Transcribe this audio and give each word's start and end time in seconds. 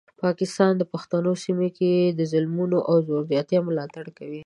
پاکستان 0.23 0.73
د 0.77 0.83
پښتنو 0.93 1.31
سیمه 1.45 1.69
کې 1.77 1.93
د 2.19 2.19
ظلمونو 2.31 2.77
او 2.89 2.95
زور 3.07 3.21
زیاتي 3.31 3.57
ملاتړ 3.67 4.05
کوي. 4.17 4.39